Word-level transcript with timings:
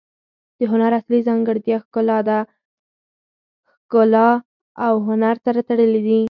د 0.57 0.59
هنر 0.71 0.91
اصلي 0.99 1.19
ځانګړتیا 1.27 1.77
ښکلا 1.83 2.19
ده. 2.27 2.39
ښګلا 3.77 4.29
او 4.85 4.93
هنر 5.07 5.35
سره 5.45 5.59
تړلي 5.69 6.01
دي. 6.07 6.19